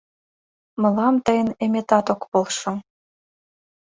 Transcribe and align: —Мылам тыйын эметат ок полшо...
—Мылам 0.81 1.15
тыйын 1.25 1.49
эметат 1.63 2.07
ок 2.13 2.21
полшо... 2.31 2.71